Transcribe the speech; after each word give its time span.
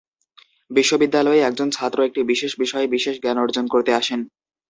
বিশ্ববিদ্যালয়ে 0.71 1.39
একজন 1.41 1.67
ছাত্র 1.71 1.99
একটি 2.03 2.21
বিশেষ 2.31 2.51
বিষয়ে 2.59 2.87
বিশেষ 2.87 3.15
জ্ঞান 3.23 3.37
অর্জন 3.39 3.65
করতে 3.73 3.91
আসেন। 3.93 4.19